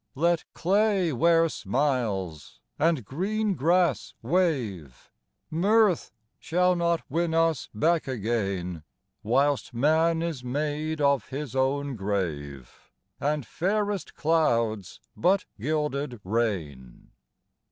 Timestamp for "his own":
11.29-11.95